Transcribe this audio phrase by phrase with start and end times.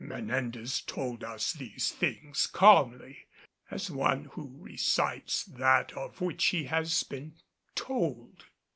[0.03, 3.27] Menendez told us these things calmly,
[3.69, 7.35] as one who recites that of which he has been
[7.75, 8.45] told.